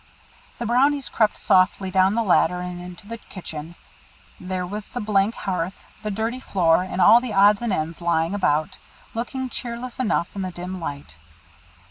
[0.57, 3.75] The Brownies crept softly down the ladder and into the kitchen.
[4.39, 8.33] There was the blank hearth, the dirty floor, and all the odds and ends lying
[8.33, 8.79] about,
[9.13, 11.17] looking cheerless enough in the dim light.